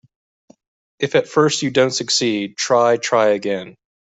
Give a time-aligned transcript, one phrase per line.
[0.97, 3.75] If at first you don't succeed, try, try again.